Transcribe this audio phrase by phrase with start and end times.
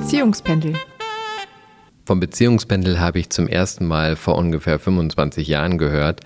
[0.00, 0.74] Beziehungspendel.
[2.06, 6.20] Vom Beziehungspendel habe ich zum ersten Mal vor ungefähr 25 Jahren gehört.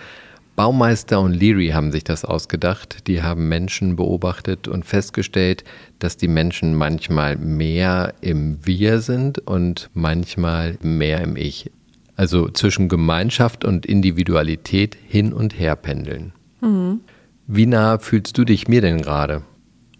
[0.54, 3.06] Baumeister und Leary haben sich das ausgedacht.
[3.06, 5.64] Die haben Menschen beobachtet und festgestellt,
[5.98, 11.70] dass die Menschen manchmal mehr im Wir sind und manchmal mehr im Ich.
[12.14, 16.34] Also zwischen Gemeinschaft und Individualität hin und her pendeln.
[16.60, 17.00] Mhm.
[17.46, 19.42] Wie nah fühlst du dich mir denn gerade?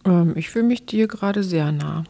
[0.04, 2.04] Ähm, ich fühle mich dir gerade sehr nah.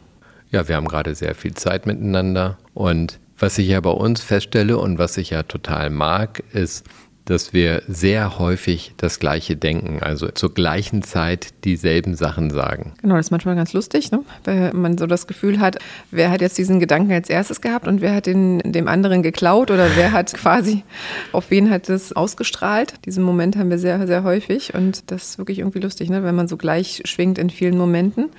[0.53, 2.59] Ja, wir haben gerade sehr viel Zeit miteinander.
[2.75, 6.85] Und was ich ja bei uns feststelle und was ich ja total mag, ist,
[7.25, 12.93] dass wir sehr häufig das Gleiche denken, also zur gleichen Zeit dieselben Sachen sagen.
[13.01, 14.23] Genau, das ist manchmal ganz lustig, ne?
[14.43, 15.79] weil man so das Gefühl hat,
[16.11, 19.71] wer hat jetzt diesen Gedanken als erstes gehabt und wer hat den dem anderen geklaut
[19.71, 20.83] oder wer hat quasi,
[21.31, 22.93] auf wen hat das ausgestrahlt.
[23.05, 26.23] Diesen Moment haben wir sehr, sehr häufig und das ist wirklich irgendwie lustig, ne?
[26.23, 28.29] wenn man so gleich schwingt in vielen Momenten.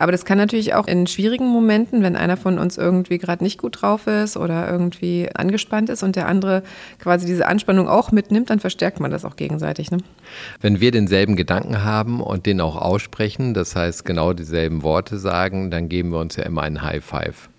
[0.00, 3.60] Aber das kann natürlich auch in schwierigen Momenten, wenn einer von uns irgendwie gerade nicht
[3.60, 6.62] gut drauf ist oder irgendwie angespannt ist und der andere
[6.98, 9.90] quasi diese Anspannung auch mitnimmt, dann verstärkt man das auch gegenseitig.
[9.90, 9.98] Ne?
[10.62, 15.70] Wenn wir denselben Gedanken haben und den auch aussprechen, das heißt genau dieselben Worte sagen,
[15.70, 17.50] dann geben wir uns ja immer einen High Five.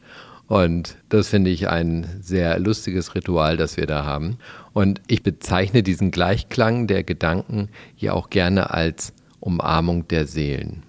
[0.48, 4.38] Und das finde ich ein sehr lustiges Ritual, das wir da haben.
[4.74, 10.82] Und ich bezeichne diesen Gleichklang der Gedanken hier auch gerne als Umarmung der Seelen.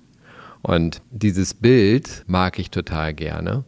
[0.62, 3.64] Und dieses Bild mag ich total gerne,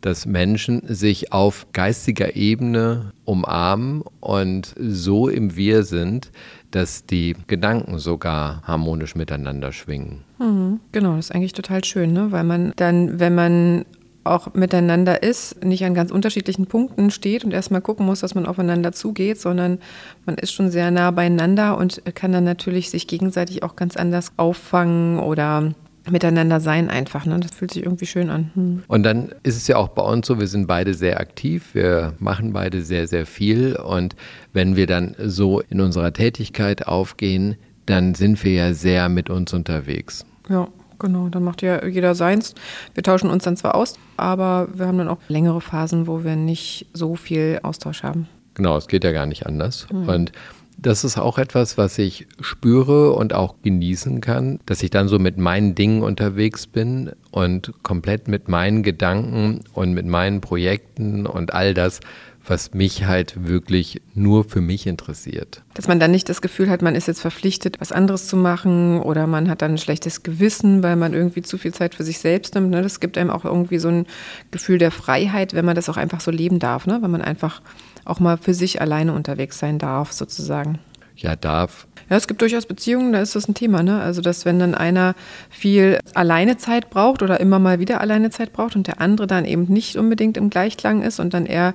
[0.00, 6.30] dass Menschen sich auf geistiger Ebene umarmen und so im Wir sind,
[6.70, 10.24] dass die Gedanken sogar harmonisch miteinander schwingen.
[10.38, 12.30] Mhm, genau, das ist eigentlich total schön, ne?
[12.30, 13.84] weil man dann, wenn man
[14.24, 18.46] auch miteinander ist, nicht an ganz unterschiedlichen Punkten steht und erstmal gucken muss, dass man
[18.46, 19.78] aufeinander zugeht, sondern
[20.26, 24.32] man ist schon sehr nah beieinander und kann dann natürlich sich gegenseitig auch ganz anders
[24.36, 25.72] auffangen oder
[26.10, 27.26] miteinander sein einfach.
[27.26, 27.38] Ne?
[27.40, 28.50] Das fühlt sich irgendwie schön an.
[28.54, 28.82] Hm.
[28.88, 32.14] Und dann ist es ja auch bei uns so, wir sind beide sehr aktiv, wir
[32.18, 33.76] machen beide sehr, sehr viel.
[33.76, 34.16] Und
[34.52, 39.52] wenn wir dann so in unserer Tätigkeit aufgehen, dann sind wir ja sehr mit uns
[39.52, 40.26] unterwegs.
[40.48, 40.68] Ja.
[41.00, 42.54] Genau, dann macht ja jeder seins.
[42.94, 46.34] Wir tauschen uns dann zwar aus, aber wir haben dann auch längere Phasen, wo wir
[46.34, 48.26] nicht so viel Austausch haben.
[48.54, 49.86] Genau, es geht ja gar nicht anders.
[49.92, 50.08] Mhm.
[50.08, 50.32] Und
[50.78, 55.18] das ist auch etwas, was ich spüre und auch genießen kann, dass ich dann so
[55.18, 61.52] mit meinen Dingen unterwegs bin und komplett mit meinen Gedanken und mit meinen Projekten und
[61.52, 61.98] all das,
[62.46, 65.62] was mich halt wirklich nur für mich interessiert.
[65.74, 69.00] Dass man dann nicht das Gefühl hat, man ist jetzt verpflichtet, was anderes zu machen
[69.00, 72.18] oder man hat dann ein schlechtes Gewissen, weil man irgendwie zu viel Zeit für sich
[72.18, 72.70] selbst nimmt.
[72.70, 72.82] Ne?
[72.82, 74.06] Das gibt einem auch irgendwie so ein
[74.50, 76.98] Gefühl der Freiheit, wenn man das auch einfach so leben darf, ne?
[77.02, 77.60] wenn man einfach
[78.08, 80.78] auch mal für sich alleine unterwegs sein darf, sozusagen.
[81.16, 81.86] Ja, darf.
[82.08, 84.00] Ja, es gibt durchaus Beziehungen, da ist das ein Thema, ne?
[84.00, 85.14] Also, dass wenn dann einer
[85.50, 89.96] viel Alleinezeit braucht oder immer mal wieder Alleinezeit braucht und der andere dann eben nicht
[89.96, 91.74] unbedingt im Gleichklang ist und dann eher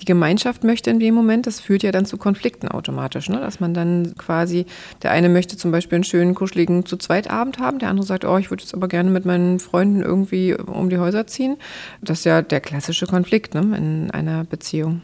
[0.00, 3.38] die Gemeinschaft möchte in dem Moment, das führt ja dann zu Konflikten automatisch, ne?
[3.38, 4.66] dass man dann quasi,
[5.02, 8.24] der eine möchte zum Beispiel einen schönen, kuscheligen zu zweit Abend haben, der andere sagt,
[8.24, 11.56] oh, ich würde jetzt aber gerne mit meinen Freunden irgendwie um die Häuser ziehen.
[12.00, 13.60] Das ist ja der klassische Konflikt ne?
[13.76, 15.02] in einer Beziehung.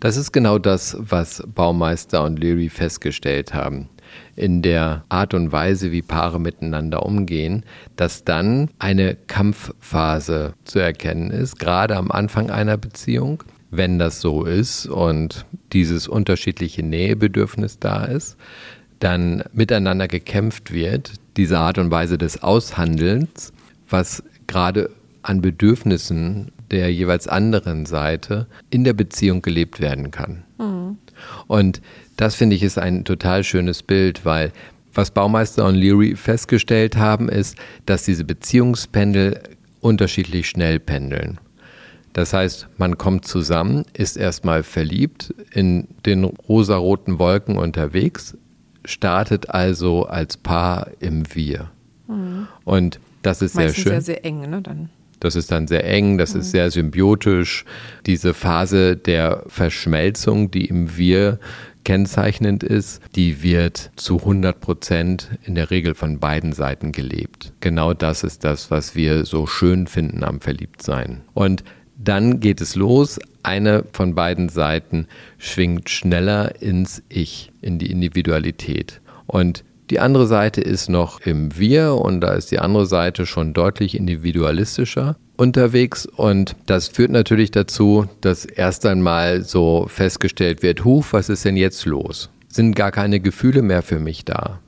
[0.00, 3.88] Das ist genau das, was Baumeister und Leary festgestellt haben
[4.36, 7.64] in der Art und Weise, wie Paare miteinander umgehen,
[7.96, 13.42] dass dann eine Kampfphase zu erkennen ist, gerade am Anfang einer Beziehung
[13.76, 18.36] wenn das so ist und dieses unterschiedliche Nähebedürfnis da ist,
[19.00, 23.52] dann miteinander gekämpft wird, diese Art und Weise des Aushandelns,
[23.88, 24.90] was gerade
[25.22, 30.44] an Bedürfnissen der jeweils anderen Seite in der Beziehung gelebt werden kann.
[30.58, 30.98] Mhm.
[31.46, 31.80] Und
[32.16, 34.52] das finde ich ist ein total schönes Bild, weil
[34.92, 37.56] was Baumeister und Leary festgestellt haben, ist,
[37.86, 39.40] dass diese Beziehungspendel
[39.80, 41.38] unterschiedlich schnell pendeln.
[42.14, 48.38] Das heißt, man kommt zusammen, ist erstmal verliebt, in den rosaroten Wolken unterwegs,
[48.84, 51.70] startet also als Paar im Wir.
[52.06, 52.46] Mhm.
[52.64, 53.92] Und das ist Meistens sehr schön.
[53.92, 54.62] sehr, sehr eng, ne?
[54.62, 54.90] Dann.
[55.18, 56.40] Das ist dann sehr eng, das mhm.
[56.40, 57.64] ist sehr symbiotisch.
[58.06, 61.40] Diese Phase der Verschmelzung, die im Wir
[61.82, 67.52] kennzeichnend ist, die wird zu 100 Prozent in der Regel von beiden Seiten gelebt.
[67.60, 71.22] Genau das ist das, was wir so schön finden am Verliebtsein.
[71.34, 71.64] Und
[71.96, 73.18] dann geht es los.
[73.42, 75.06] Eine von beiden Seiten
[75.38, 79.00] schwingt schneller ins Ich, in die Individualität.
[79.26, 83.52] Und die andere Seite ist noch im Wir und da ist die andere Seite schon
[83.52, 91.12] deutlich individualistischer unterwegs und das führt natürlich dazu, dass erst einmal so festgestellt wird, Huf,
[91.12, 92.30] was ist denn jetzt los?
[92.48, 94.60] Sind gar keine Gefühle mehr für mich da?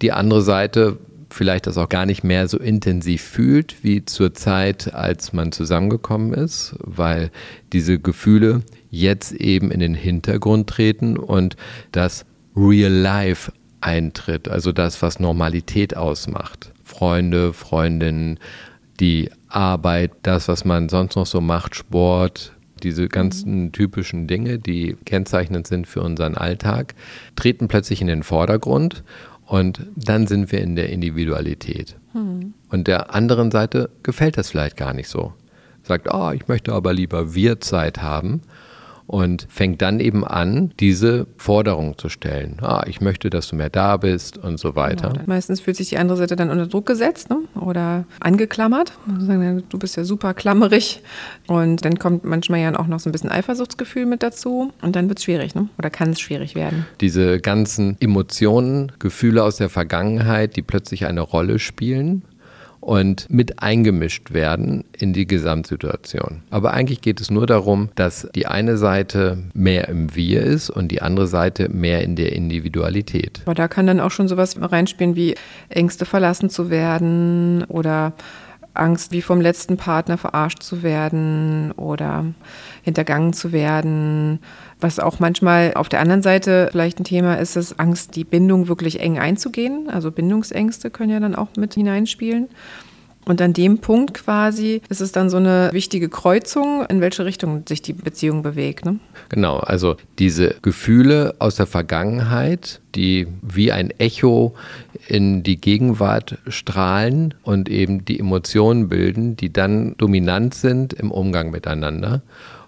[0.00, 0.98] Die andere Seite
[1.32, 6.32] vielleicht das auch gar nicht mehr so intensiv fühlt wie zur Zeit, als man zusammengekommen
[6.34, 7.30] ist, weil
[7.72, 11.56] diese Gefühle jetzt eben in den Hintergrund treten und
[11.92, 12.24] das
[12.54, 16.72] Real Life eintritt, also das, was Normalität ausmacht.
[16.84, 18.38] Freunde, Freundinnen,
[19.00, 22.52] die Arbeit, das, was man sonst noch so macht, Sport,
[22.82, 26.94] diese ganzen typischen Dinge, die kennzeichnend sind für unseren Alltag,
[27.36, 29.02] treten plötzlich in den Vordergrund
[29.46, 31.96] und dann sind wir in der Individualität.
[32.12, 32.54] Hm.
[32.70, 35.32] Und der anderen Seite gefällt das vielleicht gar nicht so.
[35.82, 38.42] Sagt, oh, ich möchte aber lieber Wir-Zeit haben
[39.12, 42.56] und fängt dann eben an, diese Forderung zu stellen.
[42.62, 45.10] Ah, ich möchte, dass du mehr da bist und so weiter.
[45.10, 45.24] Genau.
[45.26, 47.36] Meistens fühlt sich die andere Seite dann unter Druck gesetzt ne?
[47.60, 48.94] oder angeklammert.
[49.68, 51.02] Du bist ja super klammerig.
[51.46, 54.72] Und dann kommt manchmal ja auch noch so ein bisschen Eifersuchtsgefühl mit dazu.
[54.80, 55.68] Und dann wird es schwierig ne?
[55.76, 56.86] oder kann es schwierig werden.
[57.02, 62.22] Diese ganzen Emotionen, Gefühle aus der Vergangenheit, die plötzlich eine Rolle spielen
[62.82, 66.42] und mit eingemischt werden in die Gesamtsituation.
[66.50, 70.88] Aber eigentlich geht es nur darum, dass die eine Seite mehr im Wir ist und
[70.88, 73.40] die andere Seite mehr in der Individualität.
[73.44, 75.36] Aber da kann dann auch schon sowas reinspielen wie
[75.68, 78.14] Ängste verlassen zu werden oder
[78.74, 82.24] Angst, wie vom letzten Partner verarscht zu werden oder
[82.82, 84.40] hintergangen zu werden.
[84.80, 88.68] Was auch manchmal auf der anderen Seite vielleicht ein Thema ist, ist Angst, die Bindung
[88.68, 89.88] wirklich eng einzugehen.
[89.90, 92.48] Also Bindungsängste können ja dann auch mit hineinspielen.
[93.24, 97.62] Und an dem Punkt quasi ist es dann so eine wichtige Kreuzung, in welche Richtung
[97.68, 98.84] sich die Beziehung bewegt.
[98.84, 98.98] Ne?
[99.28, 104.54] Genau, also diese Gefühle aus der Vergangenheit, die wie ein Echo
[105.06, 111.50] in die Gegenwart strahlen und eben die Emotionen bilden, die dann dominant sind im Umgang
[111.50, 112.22] miteinander.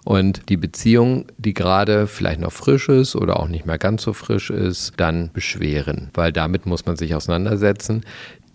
[0.05, 4.13] Und die Beziehung, die gerade vielleicht noch frisch ist oder auch nicht mehr ganz so
[4.13, 8.03] frisch ist, dann beschweren, weil damit muss man sich auseinandersetzen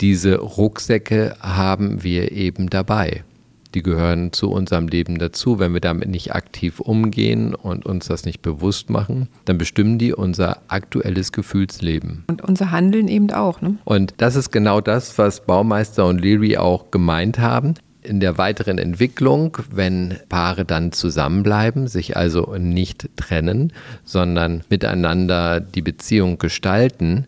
[0.01, 3.25] diese Rucksäcke haben wir eben dabei.
[3.75, 5.61] Die gehören zu unserem Leben dazu.
[5.61, 10.13] Wenn wir damit nicht aktiv umgehen und uns das nicht bewusst machen, dann bestimmen die
[10.13, 12.25] unser aktuelles Gefühlsleben.
[12.27, 13.61] Und unser Handeln eben auch.
[13.61, 13.77] Ne?
[13.85, 17.75] Und das ist genau das, was Baumeister und Leary auch gemeint haben.
[18.03, 23.73] In der weiteren Entwicklung, wenn Paare dann zusammenbleiben, sich also nicht trennen,
[24.05, 27.27] sondern miteinander die Beziehung gestalten,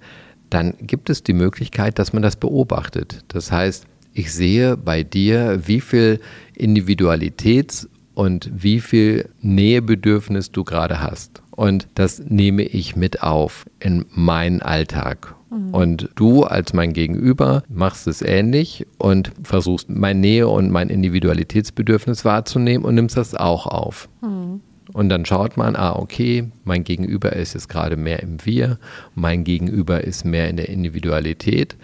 [0.53, 3.25] dann gibt es die Möglichkeit, dass man das beobachtet.
[3.29, 6.21] Das heißt, ich sehe bei dir, wie viel
[6.57, 11.43] Individualitäts- und wie viel Nähebedürfnis du gerade hast.
[11.51, 15.35] Und das nehme ich mit auf in meinen Alltag.
[15.51, 15.75] Mhm.
[15.75, 22.25] Und du als mein Gegenüber machst es ähnlich und versuchst mein Nähe und mein Individualitätsbedürfnis
[22.25, 24.09] wahrzunehmen und nimmst das auch auf.
[24.21, 24.61] Mhm.
[24.93, 28.79] Und dann schaut man, ah, okay, mein Gegenüber ist jetzt gerade mehr im Wir,
[29.15, 31.77] mein Gegenüber ist mehr in der Individualität.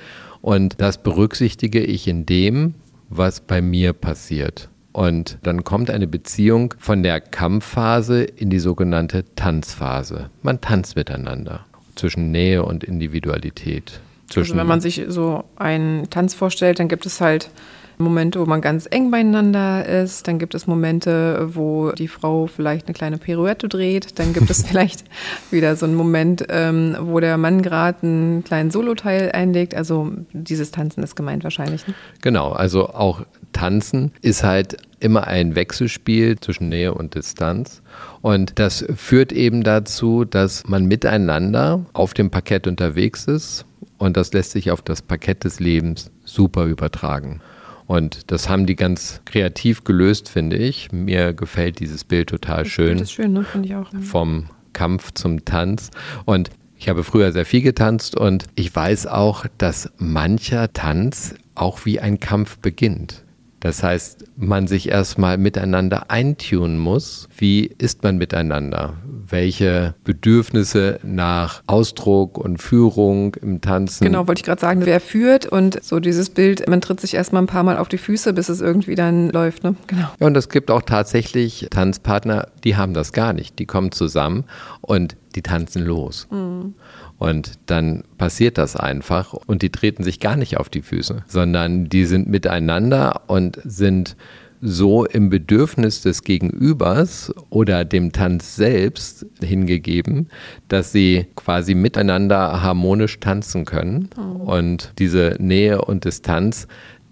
[0.42, 2.74] Und das berücksichtige ich in dem,
[3.08, 4.68] was bei mir passiert.
[4.92, 10.30] Und dann kommt eine Beziehung von der Kampfphase in die sogenannte Tanzphase.
[10.42, 14.00] Man tanzt miteinander zwischen Nähe und Individualität.
[14.34, 17.50] also wenn man sich so einen Tanz vorstellt, dann gibt es halt
[17.98, 20.26] Momente, wo man ganz eng beieinander ist.
[20.28, 24.18] Dann gibt es Momente, wo die Frau vielleicht eine kleine Pirouette dreht.
[24.18, 25.04] Dann gibt es vielleicht
[25.50, 29.74] wieder so einen Moment, ähm, wo der Mann gerade einen kleinen Soloteil einlegt.
[29.74, 31.86] Also dieses Tanzen ist gemeint wahrscheinlich.
[31.86, 31.94] Ne?
[32.22, 37.82] Genau, also auch Tanzen ist halt immer ein Wechselspiel zwischen Nähe und Distanz.
[38.20, 43.64] Und das führt eben dazu, dass man miteinander auf dem Parkett unterwegs ist.
[43.98, 47.40] Und das lässt sich auf das Parkett des Lebens super übertragen.
[47.88, 50.92] Und das haben die ganz kreativ gelöst, finde ich.
[50.92, 52.98] Mir gefällt dieses Bild total das schön.
[52.98, 53.44] Das ist schön, ne?
[53.44, 53.90] finde ich auch.
[54.02, 55.90] Vom Kampf zum Tanz.
[56.26, 61.86] Und ich habe früher sehr viel getanzt und ich weiß auch, dass mancher Tanz auch
[61.86, 63.24] wie ein Kampf beginnt.
[63.60, 67.28] Das heißt, man sich erstmal miteinander eintunen muss.
[67.36, 68.94] Wie ist man miteinander?
[69.04, 74.04] Welche Bedürfnisse nach Ausdruck und Führung im Tanzen?
[74.04, 77.42] Genau, wollte ich gerade sagen, wer führt und so dieses Bild, man tritt sich erstmal
[77.42, 79.64] ein paar Mal auf die Füße, bis es irgendwie dann läuft.
[79.64, 79.74] Ne?
[79.88, 80.08] Genau.
[80.20, 83.58] Ja, und es gibt auch tatsächlich Tanzpartner, die haben das gar nicht.
[83.58, 84.44] Die kommen zusammen
[84.80, 86.28] und die tanzen los.
[86.30, 86.74] Mhm.
[87.18, 91.88] Und dann passiert das einfach und die treten sich gar nicht auf die Füße, sondern
[91.88, 94.16] die sind miteinander und sind
[94.60, 100.28] so im Bedürfnis des Gegenübers oder dem Tanz selbst hingegeben,
[100.68, 104.52] dass sie quasi miteinander harmonisch tanzen können oh.
[104.52, 106.66] und diese Nähe und Distanz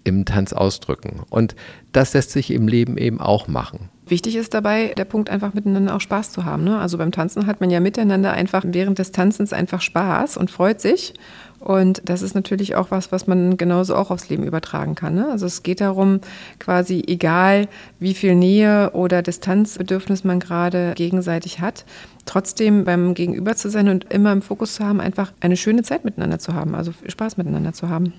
[0.07, 1.21] im Tanz ausdrücken.
[1.29, 1.55] Und
[1.91, 3.89] das lässt sich im Leben eben auch machen.
[4.07, 6.63] Wichtig ist dabei der Punkt, einfach miteinander auch Spaß zu haben.
[6.63, 6.79] Ne?
[6.79, 10.79] Also beim Tanzen hat man ja miteinander einfach während des Tanzens einfach Spaß und freut
[10.79, 11.13] sich.
[11.59, 15.15] Und das ist natürlich auch was, was man genauso auch aufs Leben übertragen kann.
[15.15, 15.27] Ne?
[15.29, 16.21] Also es geht darum,
[16.59, 17.67] quasi egal
[17.99, 21.83] wie viel Nähe oder Distanzbedürfnis man gerade gegenseitig hat,
[22.25, 26.05] trotzdem beim Gegenüber zu sein und immer im Fokus zu haben, einfach eine schöne Zeit
[26.05, 28.13] miteinander zu haben, also Spaß miteinander zu haben.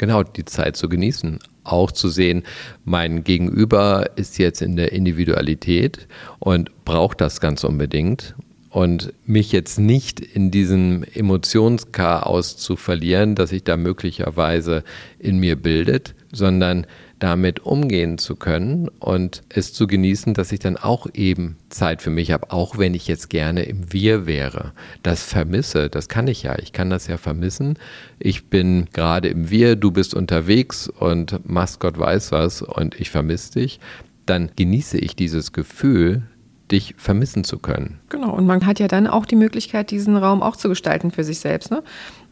[0.00, 1.40] Genau, die Zeit zu genießen.
[1.62, 2.44] Auch zu sehen,
[2.86, 8.34] mein Gegenüber ist jetzt in der Individualität und braucht das ganz unbedingt
[8.70, 14.84] und mich jetzt nicht in diesem Emotionschaos zu verlieren, das sich da möglicherweise
[15.18, 16.86] in mir bildet, sondern
[17.20, 22.10] damit umgehen zu können und es zu genießen, dass ich dann auch eben Zeit für
[22.10, 24.72] mich habe, auch wenn ich jetzt gerne im Wir wäre.
[25.02, 26.58] Das vermisse, das kann ich ja.
[26.58, 27.78] Ich kann das ja vermissen.
[28.18, 33.10] Ich bin gerade im Wir, du bist unterwegs und machst Gott weiß was und ich
[33.10, 33.80] vermisse dich.
[34.26, 36.22] Dann genieße ich dieses Gefühl,
[36.70, 37.98] dich vermissen zu können.
[38.08, 41.24] Genau, und man hat ja dann auch die Möglichkeit, diesen Raum auch zu gestalten für
[41.24, 41.70] sich selbst.
[41.70, 41.82] Ne?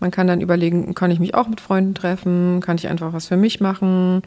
[0.01, 3.27] Man kann dann überlegen, kann ich mich auch mit Freunden treffen, kann ich einfach was
[3.27, 4.23] für mich machen,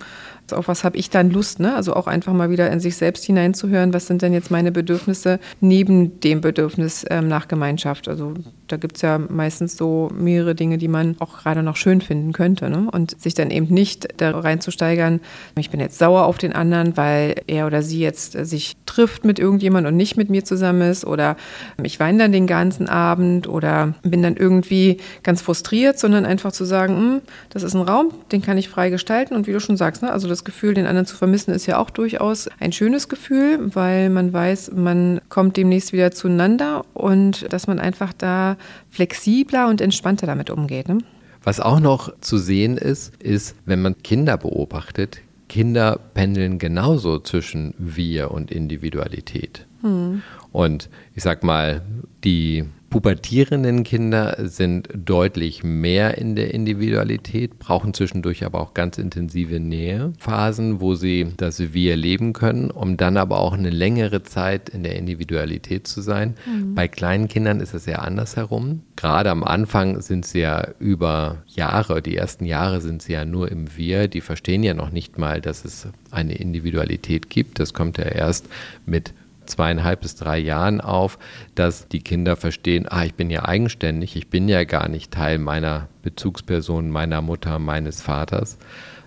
[0.51, 1.75] also auf was habe ich dann Lust, ne?
[1.75, 5.39] Also auch einfach mal wieder in sich selbst hineinzuhören, was sind denn jetzt meine Bedürfnisse
[5.61, 8.09] neben dem Bedürfnis ähm, nach Gemeinschaft.
[8.09, 8.33] Also
[8.67, 12.33] da gibt es ja meistens so mehrere Dinge, die man auch gerade noch schön finden
[12.33, 12.69] könnte.
[12.69, 12.89] Ne?
[12.91, 15.21] Und sich dann eben nicht da reinzusteigern,
[15.57, 19.39] ich bin jetzt sauer auf den anderen, weil er oder sie jetzt sich trifft mit
[19.39, 21.37] irgendjemand und nicht mit mir zusammen ist oder
[21.81, 25.60] ich weine dann den ganzen Abend oder bin dann irgendwie ganz frustriert,
[25.99, 29.47] sondern einfach zu sagen, hm, das ist ein Raum, den kann ich frei gestalten und
[29.47, 31.89] wie du schon sagst, ne, also das Gefühl, den anderen zu vermissen, ist ja auch
[31.89, 37.79] durchaus ein schönes Gefühl, weil man weiß, man kommt demnächst wieder zueinander und dass man
[37.79, 38.57] einfach da
[38.89, 40.89] flexibler und entspannter damit umgeht.
[40.89, 40.99] Ne?
[41.43, 47.73] Was auch noch zu sehen ist, ist, wenn man Kinder beobachtet, Kinder pendeln genauso zwischen
[47.77, 49.65] Wir und Individualität.
[49.81, 50.21] Hm.
[50.51, 51.81] Und ich sag mal,
[52.23, 59.61] die pubertierenden Kinder sind deutlich mehr in der Individualität, brauchen zwischendurch aber auch ganz intensive
[59.61, 64.83] Nähephasen, wo sie das Wir leben können, um dann aber auch eine längere Zeit in
[64.83, 66.35] der Individualität zu sein.
[66.45, 66.75] Mhm.
[66.75, 68.81] Bei kleinen Kindern ist es ja andersherum.
[68.97, 73.49] Gerade am Anfang sind sie ja über Jahre, die ersten Jahre sind sie ja nur
[73.49, 77.59] im Wir, die verstehen ja noch nicht mal, dass es eine Individualität gibt.
[77.59, 78.49] Das kommt ja erst
[78.85, 79.13] mit
[79.45, 81.17] zweieinhalb bis drei Jahren auf,
[81.55, 85.39] dass die Kinder verstehen, ah, ich bin ja eigenständig, ich bin ja gar nicht Teil
[85.39, 88.57] meiner Bezugsperson, meiner Mutter, meines Vaters,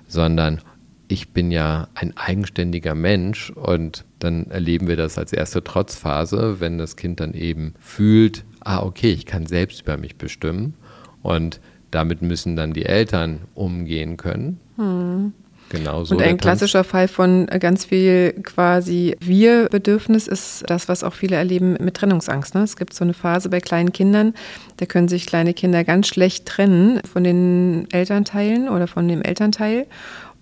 [0.07, 0.61] sondern
[1.09, 6.79] ich bin ja ein eigenständiger Mensch und dann erleben wir das als erste Trotzphase, wenn
[6.79, 10.75] das Kind dann eben fühlt, ah, okay, ich kann selbst über mich bestimmen
[11.23, 11.61] und
[11.91, 14.59] damit müssen dann die Eltern umgehen können.
[14.77, 15.33] Hm.
[15.75, 16.15] Genau so.
[16.15, 21.77] Und ein klassischer Fall von ganz viel quasi Wir-Bedürfnis ist das, was auch viele erleben
[21.81, 22.55] mit Trennungsangst.
[22.55, 22.63] Ne?
[22.63, 24.35] Es gibt so eine Phase bei kleinen Kindern,
[24.77, 29.87] da können sich kleine Kinder ganz schlecht trennen von den Elternteilen oder von dem Elternteil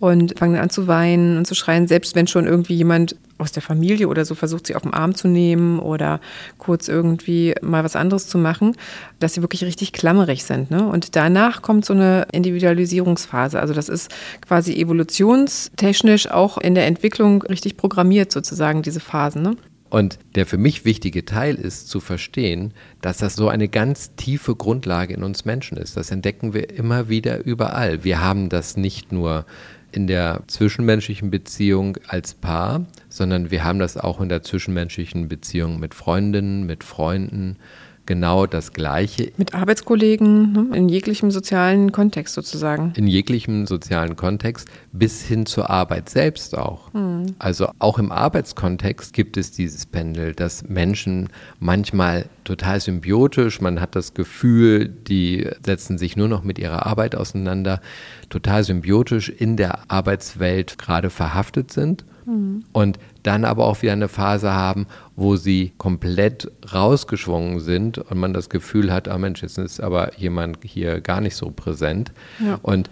[0.02, 3.62] und fangen an zu weinen und zu schreien, selbst wenn schon irgendwie jemand aus der
[3.62, 6.21] Familie oder so versucht, sie auf den Arm zu nehmen oder
[6.59, 8.76] kurz irgendwie mal was anderes zu machen,
[9.21, 10.73] dass sie wirklich richtig klammerig sind.
[10.73, 10.85] Ne?
[10.85, 13.61] Und danach kommt so eine Individualisierungsphase.
[13.61, 14.11] Also das ist
[14.44, 19.42] quasi evolutionstechnisch auch in der Entwicklung richtig programmiert sozusagen, diese Phasen.
[19.42, 19.56] Ne?
[19.88, 24.56] Und der für mich wichtige Teil ist zu verstehen, dass das so eine ganz tiefe
[24.56, 25.97] Grundlage in uns Menschen ist.
[25.97, 28.02] Das entdecken wir immer wieder überall.
[28.02, 29.47] Wir haben das nicht nur
[29.93, 35.79] in der zwischenmenschlichen Beziehung als Paar, sondern wir haben das auch in der zwischenmenschlichen Beziehung
[35.79, 37.59] mit Freundinnen, mit Freunden,
[38.06, 39.32] genau das Gleiche.
[39.37, 40.76] Mit Arbeitskollegen, ne?
[40.76, 42.92] in jeglichem sozialen Kontext sozusagen.
[42.97, 46.92] In jeglichem sozialen Kontext, bis hin zur Arbeit selbst auch.
[46.92, 47.26] Hm.
[47.38, 51.28] Also auch im Arbeitskontext gibt es dieses Pendel, dass Menschen
[51.61, 57.14] manchmal total symbiotisch, man hat das Gefühl, die setzen sich nur noch mit ihrer Arbeit
[57.14, 57.80] auseinander,
[58.28, 62.04] total symbiotisch in der Arbeitswelt gerade verhaftet sind.
[62.25, 62.64] Mhm.
[62.73, 64.87] Und dann aber auch wieder eine Phase haben,
[65.17, 70.19] wo sie komplett rausgeschwungen sind und man das Gefühl hat, ah Mensch, jetzt ist aber
[70.19, 72.12] jemand hier gar nicht so präsent.
[72.45, 72.59] Ja.
[72.62, 72.91] Und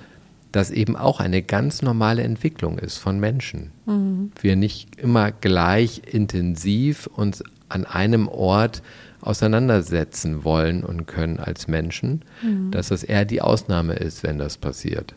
[0.52, 3.70] das eben auch eine ganz normale Entwicklung ist von Menschen.
[3.86, 4.32] Mhm.
[4.40, 8.82] Wir nicht immer gleich intensiv uns an einem Ort
[9.20, 12.70] auseinandersetzen wollen und können als Menschen, mhm.
[12.70, 15.14] dass das eher die Ausnahme ist, wenn das passiert.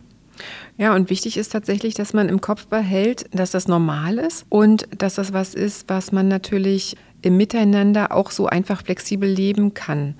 [0.77, 4.87] Ja, und wichtig ist tatsächlich, dass man im Kopf behält, dass das normal ist und
[4.97, 10.15] dass das was ist, was man natürlich im Miteinander auch so einfach flexibel leben kann.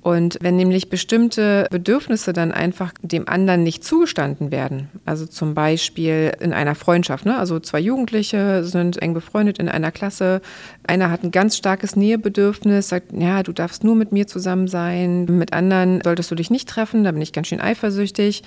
[0.00, 6.32] Und wenn nämlich bestimmte Bedürfnisse dann einfach dem anderen nicht zugestanden werden, also zum Beispiel
[6.40, 7.36] in einer Freundschaft, ne?
[7.36, 10.40] also zwei Jugendliche sind eng befreundet in einer Klasse,
[10.88, 15.26] einer hat ein ganz starkes Nähebedürfnis, sagt, ja, du darfst nur mit mir zusammen sein,
[15.26, 18.42] mit anderen solltest du dich nicht treffen, da bin ich ganz schön eifersüchtig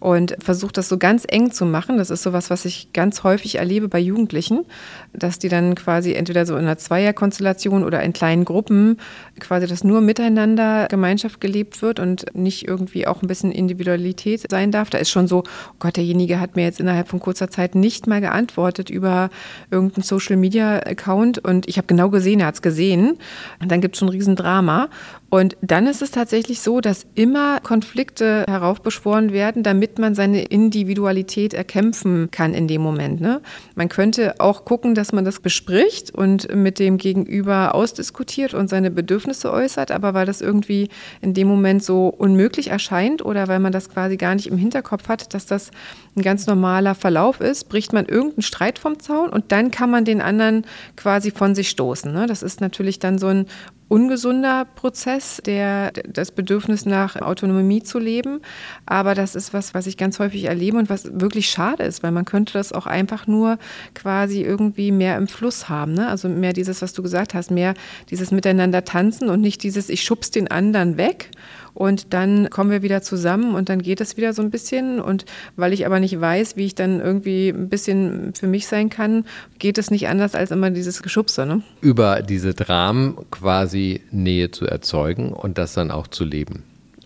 [0.00, 1.96] und versucht das so ganz eng zu machen.
[1.98, 4.64] Das ist sowas, was ich ganz häufig erlebe bei Jugendlichen,
[5.12, 8.98] dass die dann quasi entweder so in einer Zweierkonstellation oder in kleinen Gruppen
[9.38, 14.72] quasi das nur miteinander Gemeinschaft gelebt wird und nicht irgendwie auch ein bisschen Individualität sein
[14.72, 14.90] darf.
[14.90, 18.08] Da ist schon so, oh Gott, derjenige hat mir jetzt innerhalb von kurzer Zeit nicht
[18.08, 19.30] mal geantwortet über
[19.70, 23.18] irgendeinen Social Media Account und ich habe genau gesehen, er hat es gesehen.
[23.60, 24.88] Und dann gibt es schon ein Riesendrama.
[25.34, 31.54] Und dann ist es tatsächlich so, dass immer Konflikte heraufbeschworen werden, damit man seine Individualität
[31.54, 33.20] erkämpfen kann in dem Moment.
[33.20, 33.40] Ne?
[33.74, 38.92] Man könnte auch gucken, dass man das bespricht und mit dem Gegenüber ausdiskutiert und seine
[38.92, 40.88] Bedürfnisse äußert, aber weil das irgendwie
[41.20, 45.08] in dem Moment so unmöglich erscheint oder weil man das quasi gar nicht im Hinterkopf
[45.08, 45.72] hat, dass das
[46.14, 50.04] ein ganz normaler Verlauf ist, bricht man irgendeinen Streit vom Zaun und dann kann man
[50.04, 50.64] den anderen
[50.94, 52.12] quasi von sich stoßen.
[52.12, 52.26] Ne?
[52.26, 53.46] Das ist natürlich dann so ein
[53.88, 58.40] ungesunder Prozess, der das Bedürfnis nach Autonomie zu leben.
[58.86, 62.12] Aber das ist was, was ich ganz häufig erlebe und was wirklich schade ist, weil
[62.12, 63.58] man könnte das auch einfach nur
[63.94, 65.92] quasi irgendwie mehr im Fluss haben.
[65.92, 66.08] Ne?
[66.08, 67.74] Also mehr dieses, was du gesagt hast, mehr
[68.10, 71.30] dieses Miteinander tanzen und nicht dieses, ich schubs den anderen weg
[71.74, 75.00] und dann kommen wir wieder zusammen und dann geht es wieder so ein bisschen.
[75.00, 75.24] Und
[75.56, 79.24] weil ich aber nicht weiß, wie ich dann irgendwie ein bisschen für mich sein kann,
[79.58, 81.44] geht es nicht anders als immer dieses Geschubse.
[81.44, 81.62] Ne?
[81.80, 86.62] Über diese Dramen quasi Nähe zu erzeugen und das dann auch zu leben.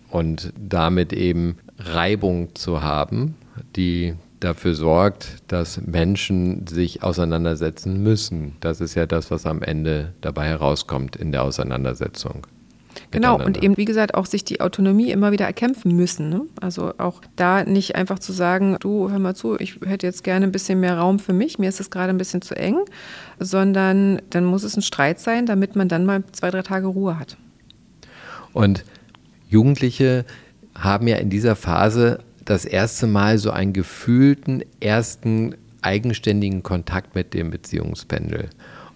[0.09, 3.35] Und damit eben Reibung zu haben,
[3.75, 8.55] die dafür sorgt, dass Menschen sich auseinandersetzen müssen.
[8.61, 12.47] Das ist ja das, was am Ende dabei herauskommt in der Auseinandersetzung.
[13.11, 16.29] Genau, und eben, wie gesagt, auch sich die Autonomie immer wieder erkämpfen müssen.
[16.29, 16.41] Ne?
[16.59, 20.45] Also auch da nicht einfach zu sagen, du, hör mal zu, ich hätte jetzt gerne
[20.45, 22.77] ein bisschen mehr Raum für mich, mir ist es gerade ein bisschen zu eng,
[23.39, 27.19] sondern dann muss es ein Streit sein, damit man dann mal zwei, drei Tage Ruhe
[27.19, 27.37] hat.
[28.53, 28.83] Und
[29.47, 30.25] Jugendliche
[30.75, 37.33] haben ja in dieser Phase das erste Mal so einen gefühlten ersten eigenständigen Kontakt mit
[37.33, 38.49] dem Beziehungspendel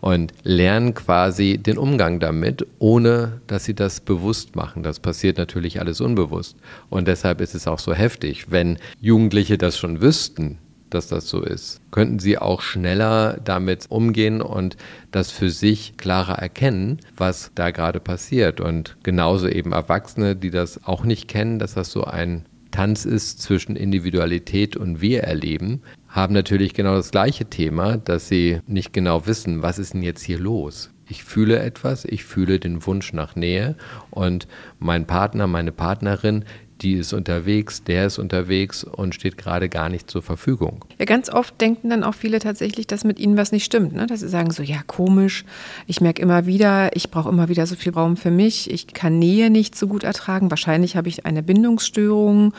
[0.04, 4.84] und lernen quasi den Umgang damit, ohne dass sie das bewusst machen.
[4.84, 6.58] Das passiert natürlich alles unbewusst.
[6.90, 8.52] Und deshalb ist es auch so heftig.
[8.52, 10.58] Wenn Jugendliche das schon wüssten,
[10.90, 14.76] dass das so ist, könnten sie auch schneller damit umgehen und
[15.12, 18.60] das für sich klarer erkennen, was da gerade passiert.
[18.60, 23.40] Und genauso eben Erwachsene, die das auch nicht kennen, dass das so ein Tanz ist
[23.40, 29.62] zwischen Individualität und Wir-Erleben, haben natürlich genau das gleiche Thema, dass sie nicht genau wissen,
[29.62, 30.90] was ist denn jetzt hier los.
[31.08, 33.76] Ich fühle etwas, ich fühle den Wunsch nach Nähe
[34.10, 34.48] und
[34.80, 36.46] mein Partner, meine Partnerin,
[36.84, 40.84] die ist unterwegs, der ist unterwegs und steht gerade gar nicht zur Verfügung.
[41.00, 43.94] Ja, ganz oft denken dann auch viele tatsächlich, dass mit ihnen was nicht stimmt.
[43.94, 44.06] Ne?
[44.06, 45.46] Dass sie sagen so, ja, komisch,
[45.88, 49.18] ich merke immer wieder, ich brauche immer wieder so viel Raum für mich, ich kann
[49.18, 52.54] Nähe nicht so gut ertragen, wahrscheinlich habe ich eine Bindungsstörung,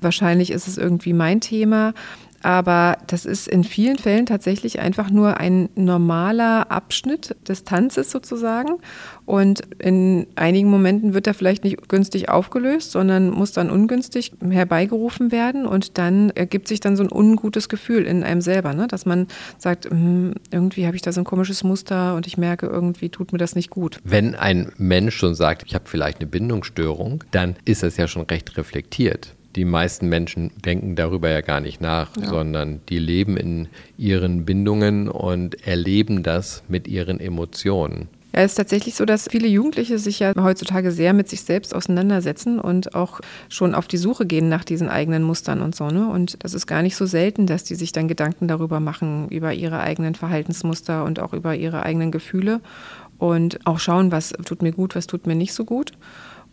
[0.00, 1.94] wahrscheinlich ist es irgendwie mein Thema.
[2.42, 8.78] Aber das ist in vielen Fällen tatsächlich einfach nur ein normaler Abschnitt des Tanzes sozusagen.
[9.26, 15.32] Und in einigen Momenten wird er vielleicht nicht günstig aufgelöst, sondern muss dann ungünstig herbeigerufen
[15.32, 15.66] werden.
[15.66, 18.88] Und dann ergibt sich dann so ein ungutes Gefühl in einem selber, ne?
[18.88, 19.26] dass man
[19.58, 23.32] sagt, hm, irgendwie habe ich da so ein komisches Muster und ich merke, irgendwie tut
[23.32, 23.98] mir das nicht gut.
[24.02, 28.24] Wenn ein Mensch schon sagt, ich habe vielleicht eine Bindungsstörung, dann ist das ja schon
[28.24, 32.28] recht reflektiert die meisten Menschen denken darüber ja gar nicht nach, ja.
[32.28, 38.08] sondern die leben in ihren Bindungen und erleben das mit ihren Emotionen.
[38.32, 41.74] Ja, es ist tatsächlich so, dass viele Jugendliche sich ja heutzutage sehr mit sich selbst
[41.74, 45.88] auseinandersetzen und auch schon auf die Suche gehen nach diesen eigenen Mustern und so.
[45.88, 46.08] Ne?
[46.08, 49.52] Und das ist gar nicht so selten, dass die sich dann Gedanken darüber machen, über
[49.52, 52.60] ihre eigenen Verhaltensmuster und auch über ihre eigenen Gefühle
[53.18, 55.92] und auch schauen, was tut mir gut, was tut mir nicht so gut.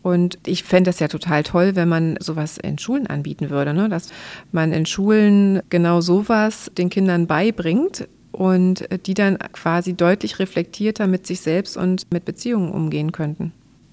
[0.08, 3.90] Und ich fände das ja total toll, wenn man sowas in Schulen anbieten würde, ne?
[3.90, 4.08] dass
[4.54, 11.28] man in Schulen genau sowas den Kindern beibringt und die dann quasi deutlich reflektierter mit
[11.28, 13.52] sich selbst und mit Beziehungen umgehen könnten.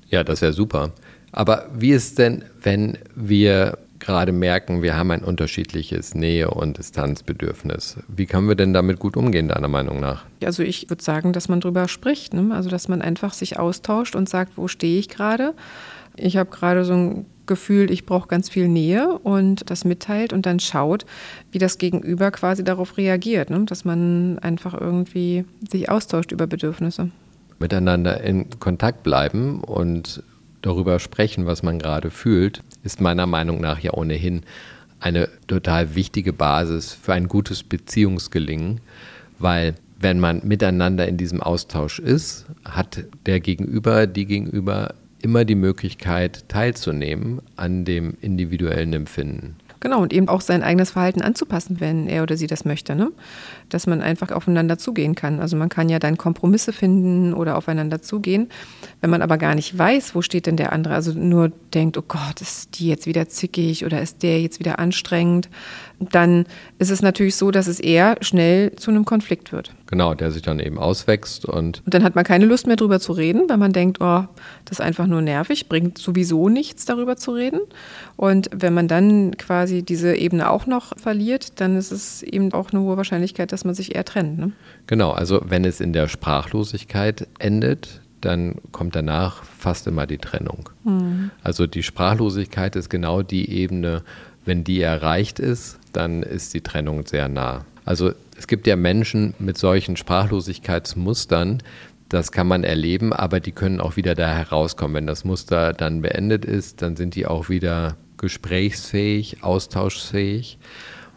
[0.09, 0.93] Ja, das wäre super.
[1.33, 7.97] Aber wie ist denn, wenn wir gerade merken, wir haben ein unterschiedliches Nähe- und Distanzbedürfnis.
[8.07, 10.25] Wie können wir denn damit gut umgehen, deiner Meinung nach?
[10.45, 12.35] Also ich würde sagen, dass man darüber spricht.
[12.35, 12.55] Ne?
[12.55, 15.55] Also dass man einfach sich austauscht und sagt, wo stehe ich gerade?
[16.17, 20.47] Ich habe gerade so ein Gefühl, ich brauche ganz viel Nähe und das mitteilt und
[20.47, 21.05] dann schaut,
[21.53, 23.65] wie das Gegenüber quasi darauf reagiert, ne?
[23.67, 27.11] dass man einfach irgendwie sich austauscht über Bedürfnisse.
[27.59, 30.23] Miteinander in Kontakt bleiben und
[30.63, 34.43] darüber sprechen, was man gerade fühlt, ist meiner Meinung nach ja ohnehin
[35.01, 38.81] eine total wichtige Basis für ein gutes Beziehungsgelingen,
[39.39, 44.95] weil wenn man miteinander in diesem Austausch ist, hat der Gegenüber, die Gegenüber
[45.25, 49.57] immer die Möglichkeit teilzunehmen an dem individuellen Empfinden.
[49.85, 52.95] Genau, und eben auch sein eigenes Verhalten anzupassen, wenn er oder sie das möchte.
[52.95, 53.13] Ne?
[53.69, 55.41] Dass man einfach aufeinander zugehen kann.
[55.41, 58.49] Also man kann ja dann Kompromisse finden oder aufeinander zugehen.
[59.03, 62.05] Wenn man aber gar nicht weiß, wo steht denn der andere, also nur denkt, oh
[62.09, 65.51] Gott, ist die jetzt wieder zickig oder ist der jetzt wieder anstrengend,
[65.99, 66.47] dann
[66.79, 69.75] ist es natürlich so, dass es eher schnell zu einem Konflikt wird.
[69.87, 71.83] Genau, der sich dann eben auswächst und.
[71.85, 74.25] Und dann hat man keine Lust mehr drüber zu reden, weil man denkt, oh,
[74.65, 77.61] das ist einfach nur nervig, bringt sowieso nichts darüber zu reden.
[78.17, 82.73] Und wenn man dann quasi diese Ebene auch noch verliert, dann ist es eben auch
[82.73, 84.39] eine hohe Wahrscheinlichkeit, dass man sich eher trennt.
[84.39, 84.53] Ne?
[84.87, 90.71] Genau, also wenn es in der Sprachlosigkeit endet, dann kommt danach fast immer die Trennung.
[90.85, 91.31] Mhm.
[91.43, 94.03] Also die Sprachlosigkeit ist genau die Ebene,
[94.45, 97.65] wenn die erreicht ist, dann ist die Trennung sehr nah.
[97.85, 101.63] Also es gibt ja Menschen mit solchen Sprachlosigkeitsmustern,
[102.09, 104.95] das kann man erleben, aber die können auch wieder da herauskommen.
[104.95, 110.59] Wenn das Muster dann beendet ist, dann sind die auch wieder gesprächsfähig, austauschsfähig.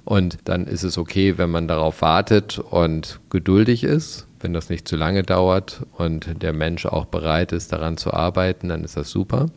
[0.07, 4.25] Und dann ist es okay, wenn man darauf wartet und geduldig ist.
[4.39, 8.69] Wenn das nicht zu lange dauert und der Mensch auch bereit ist, daran zu arbeiten,
[8.69, 9.47] dann ist das super.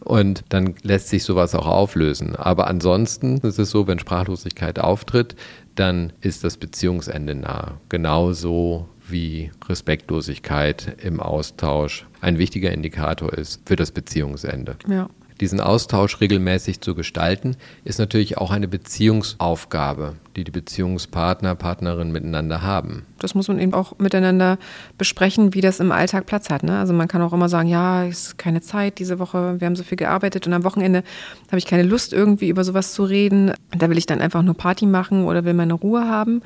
[0.00, 2.34] Und dann lässt sich sowas auch auflösen.
[2.34, 5.36] Aber ansonsten ist es so, wenn Sprachlosigkeit auftritt,
[5.74, 7.78] dann ist das Beziehungsende nah.
[7.88, 14.76] Genauso wie Respektlosigkeit im Austausch ein wichtiger Indikator ist für das Beziehungsende.
[14.88, 15.08] Ja
[15.40, 22.62] diesen Austausch regelmäßig zu gestalten, ist natürlich auch eine Beziehungsaufgabe, die die Beziehungspartner, Partnerinnen miteinander
[22.62, 23.06] haben.
[23.18, 24.58] Das muss man eben auch miteinander
[24.96, 26.62] besprechen, wie das im Alltag Platz hat.
[26.62, 26.78] Ne?
[26.78, 29.76] Also man kann auch immer sagen, ja, es ist keine Zeit diese Woche, wir haben
[29.76, 31.02] so viel gearbeitet und am Wochenende
[31.48, 33.52] habe ich keine Lust, irgendwie über sowas zu reden.
[33.76, 36.42] Da will ich dann einfach nur Party machen oder will meine Ruhe haben.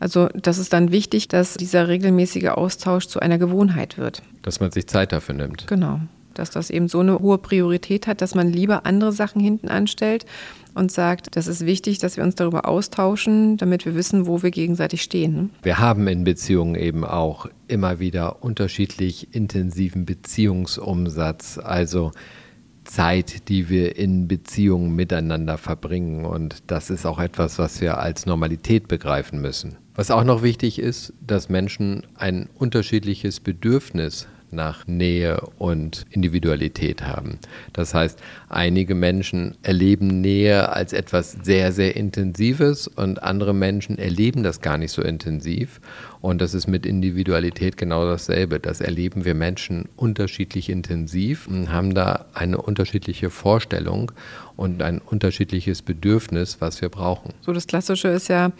[0.00, 4.22] Also das ist dann wichtig, dass dieser regelmäßige Austausch zu einer Gewohnheit wird.
[4.42, 5.66] Dass man sich Zeit dafür nimmt.
[5.66, 6.00] Genau
[6.38, 10.26] dass das eben so eine hohe Priorität hat, dass man lieber andere Sachen hinten anstellt
[10.74, 14.50] und sagt, das ist wichtig, dass wir uns darüber austauschen, damit wir wissen, wo wir
[14.50, 15.34] gegenseitig stehen.
[15.34, 15.50] Ne?
[15.62, 22.12] Wir haben in Beziehungen eben auch immer wieder unterschiedlich intensiven Beziehungsumsatz, also
[22.84, 26.24] Zeit, die wir in Beziehungen miteinander verbringen.
[26.24, 29.76] Und das ist auch etwas, was wir als Normalität begreifen müssen.
[29.94, 37.38] Was auch noch wichtig ist, dass Menschen ein unterschiedliches Bedürfnis nach Nähe und Individualität haben.
[37.72, 44.42] Das heißt, einige Menschen erleben Nähe als etwas sehr, sehr Intensives und andere Menschen erleben
[44.42, 45.80] das gar nicht so intensiv.
[46.20, 48.58] Und das ist mit Individualität genau dasselbe.
[48.58, 54.12] Das erleben wir Menschen unterschiedlich intensiv und haben da eine unterschiedliche Vorstellung
[54.56, 57.32] und ein unterschiedliches Bedürfnis, was wir brauchen.
[57.42, 58.52] So das Klassische ist ja,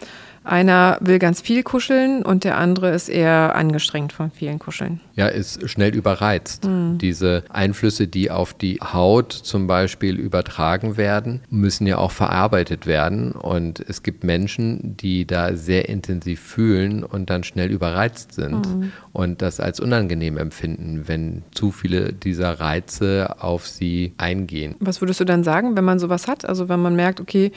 [0.43, 5.01] einer will ganz viel kuscheln und der andere ist eher angestrengt von vielen Kuscheln.
[5.17, 6.65] Ja, ist schnell überreizt.
[6.65, 6.97] Mhm.
[6.99, 13.33] Diese Einflüsse, die auf die Haut zum Beispiel übertragen werden, müssen ja auch verarbeitet werden.
[13.33, 18.91] Und es gibt Menschen, die da sehr intensiv fühlen und dann schnell überreizt sind mhm.
[19.11, 24.75] und das als unangenehm empfinden, wenn zu viele dieser Reize auf sie eingehen.
[24.79, 26.47] Was würdest du dann sagen, wenn man sowas hat?
[26.47, 27.51] Also wenn man merkt, okay,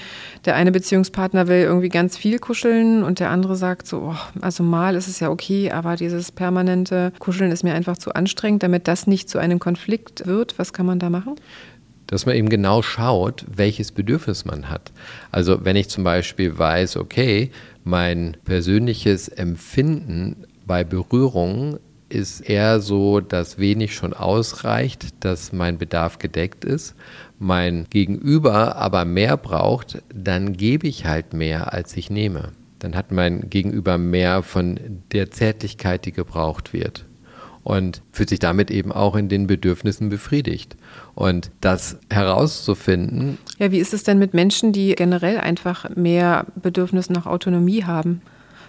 [0.47, 4.63] der eine Beziehungspartner will irgendwie ganz viel kuscheln, und der andere sagt so, oh, also
[4.63, 8.89] mal ist es ja okay, aber dieses permanente Kuscheln ist mir einfach zu anstrengend, damit
[8.89, 10.59] das nicht zu einem Konflikt wird.
[10.59, 11.37] Was kann man da machen?
[12.07, 14.91] dass man eben genau schaut, welches Bedürfnis man hat.
[15.31, 17.53] Also wenn ich zum Beispiel weiß, okay,
[17.85, 26.19] mein persönliches Empfinden bei Berührungen ist eher so, dass wenig schon ausreicht, dass mein Bedarf
[26.19, 26.97] gedeckt ist,
[27.39, 33.13] mein Gegenüber aber mehr braucht, dann gebe ich halt mehr, als ich nehme dann hat
[33.13, 34.81] mein Gegenüber mehr von
[35.13, 37.05] der Zärtlichkeit, die gebraucht wird.
[37.71, 40.77] Und fühlt sich damit eben auch in den Bedürfnissen befriedigt.
[41.15, 43.39] Und das herauszufinden.
[43.61, 48.23] Ja, wie ist es denn mit Menschen, die generell einfach mehr Bedürfnis nach Autonomie haben?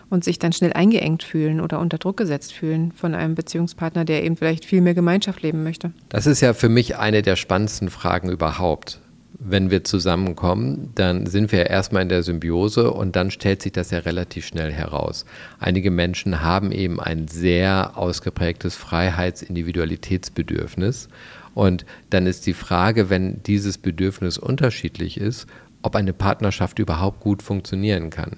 [0.10, 4.26] und sich dann schnell eingeengt fühlen oder unter Druck gesetzt fühlen von einem Beziehungspartner, der
[4.26, 5.94] eben vielleicht viel mehr Gemeinschaft leben möchte?
[6.10, 9.00] Das ist ja für mich eine der spannendsten Fragen überhaupt
[9.44, 13.72] wenn wir zusammenkommen, dann sind wir ja erstmal in der Symbiose und dann stellt sich
[13.72, 15.26] das ja relativ schnell heraus.
[15.60, 21.10] Einige Menschen haben eben ein sehr ausgeprägtes Freiheits-Individualitätsbedürfnis
[21.54, 25.48] Und dann ist die Frage, wenn dieses Bedürfnis unterschiedlich ist,
[25.82, 28.38] ob eine Partnerschaft überhaupt gut funktionieren kann.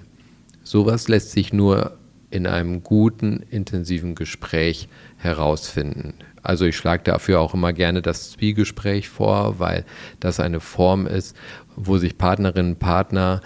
[0.62, 1.98] Sowas lässt sich nur
[2.30, 4.88] in einem guten, intensiven Gespräch
[5.18, 6.14] herausfinden.
[6.44, 9.84] Also ich schlage dafür auch immer gerne das Zwiegespräch vor, weil
[10.20, 11.36] das eine Form ist,
[11.74, 13.40] wo sich Partnerinnen und Partner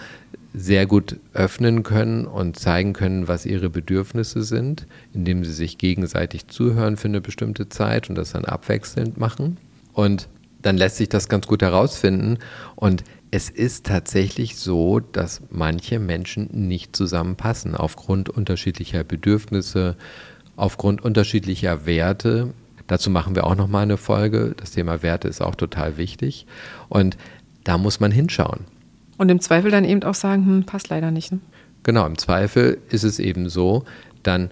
[0.52, 6.48] sehr gut öffnen können und zeigen können, was ihre Bedürfnisse sind, indem sie sich gegenseitig
[6.48, 9.58] zuhören für eine bestimmte Zeit und das dann abwechselnd machen.
[9.92, 10.28] Und
[10.61, 12.38] dann lässt sich das ganz gut herausfinden.
[12.74, 19.96] Und es ist tatsächlich so, dass manche Menschen nicht zusammenpassen aufgrund unterschiedlicher Bedürfnisse,
[20.56, 22.52] aufgrund unterschiedlicher Werte.
[22.88, 24.55] Dazu machen wir auch noch mal eine Folge.
[24.57, 26.46] Das Thema Werte ist auch total wichtig
[26.88, 27.16] und
[27.62, 28.61] da muss man hinschauen.
[29.18, 31.31] Und im Zweifel dann eben auch sagen, hm, passt leider nicht.
[31.31, 31.40] Ne?
[31.83, 33.85] Genau, im Zweifel ist es eben so,
[34.22, 34.51] dann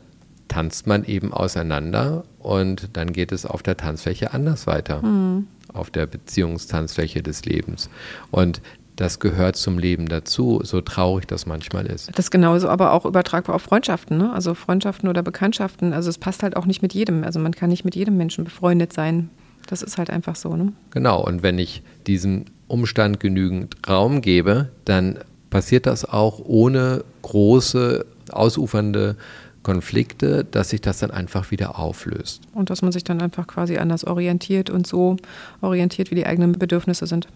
[0.48, 5.02] tanzt man eben auseinander und dann geht es auf der Tanzfläche anders weiter.
[5.02, 5.48] Mhm.
[5.72, 7.90] Auf der Beziehungstanzfläche des Lebens.
[8.30, 8.62] Und
[8.96, 12.08] das gehört zum Leben dazu, so traurig das manchmal ist.
[12.16, 14.32] Das ist genauso aber auch übertragbar auf Freundschaften, ne?
[14.32, 15.92] also Freundschaften oder Bekanntschaften.
[15.92, 17.22] Also es passt halt auch nicht mit jedem.
[17.22, 19.28] Also man kann nicht mit jedem Menschen befreundet sein.
[19.66, 20.56] Das ist halt einfach so.
[20.56, 20.72] Ne?
[20.90, 25.18] Genau, und wenn ich diesem Umstand genügend Raum gebe, dann
[25.50, 29.16] passiert das auch ohne große, ausufernde
[29.62, 32.42] Konflikte, dass sich das dann einfach wieder auflöst.
[32.54, 35.16] Und dass man sich dann einfach quasi anders orientiert und so
[35.60, 37.26] orientiert, wie die eigenen Bedürfnisse sind.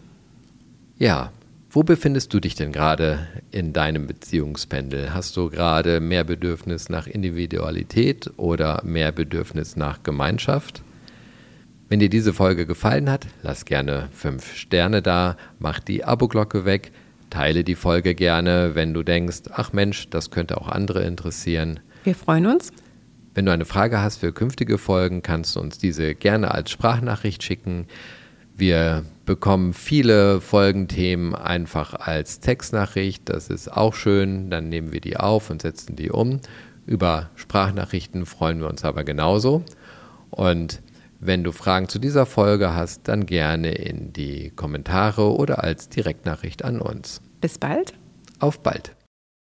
[0.98, 1.32] Ja,
[1.70, 5.14] wo befindest du dich denn gerade in deinem Beziehungspendel?
[5.14, 10.82] Hast du gerade mehr Bedürfnis nach Individualität oder mehr Bedürfnis nach Gemeinschaft?
[11.88, 16.90] Wenn dir diese Folge gefallen hat, lass gerne fünf Sterne da, mach die Abo-Glocke weg,
[17.30, 21.80] teile die Folge gerne, wenn du denkst, ach Mensch, das könnte auch andere interessieren.
[22.02, 22.72] Wir freuen uns.
[23.34, 27.44] Wenn du eine Frage hast für künftige Folgen, kannst du uns diese gerne als Sprachnachricht
[27.44, 27.86] schicken.
[28.60, 33.26] Wir bekommen viele Folgenthemen einfach als Textnachricht.
[33.30, 34.50] Das ist auch schön.
[34.50, 36.40] Dann nehmen wir die auf und setzen die um.
[36.84, 39.64] Über Sprachnachrichten freuen wir uns aber genauso.
[40.28, 40.82] Und
[41.20, 46.62] wenn du Fragen zu dieser Folge hast, dann gerne in die Kommentare oder als Direktnachricht
[46.62, 47.22] an uns.
[47.40, 47.94] Bis bald.
[48.40, 48.94] Auf bald.